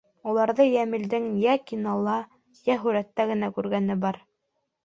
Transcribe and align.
Уларҙы 0.29 0.63
Йәмилдең 0.69 1.27
йә 1.41 1.53
кинола, 1.71 2.17
йә 2.65 2.79
һүрәттә 2.87 3.29
генә 3.33 3.51
күргәне 3.59 4.01
бар. 4.09 4.23